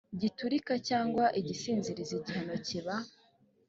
[0.21, 2.95] giturika cyangwa igisinziriza igihano kiba